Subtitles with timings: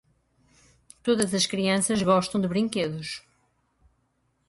[1.03, 3.21] Toda criança ama brinquedos.